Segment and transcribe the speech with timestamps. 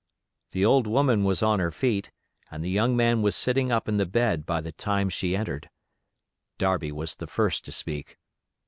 [0.49, 2.09] The old woman was on her feet,
[2.49, 5.69] and the young man was sitting up in the bed, by the time she entered.
[6.57, 8.17] Darby was the first to speak.